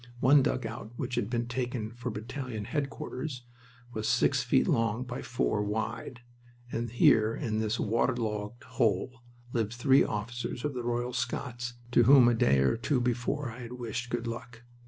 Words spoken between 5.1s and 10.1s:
four wide, and here in this waterlogged hole lived three